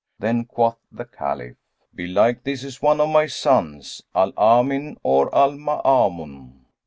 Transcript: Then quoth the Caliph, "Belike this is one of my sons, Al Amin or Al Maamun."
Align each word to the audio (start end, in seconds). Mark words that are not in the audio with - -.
Then 0.17 0.45
quoth 0.45 0.79
the 0.91 1.05
Caliph, 1.05 1.57
"Belike 1.93 2.43
this 2.43 2.63
is 2.63 2.81
one 2.81 2.99
of 2.99 3.09
my 3.09 3.27
sons, 3.27 4.01
Al 4.15 4.33
Amin 4.35 4.97
or 5.03 5.29
Al 5.35 5.51
Maamun." 5.51 6.53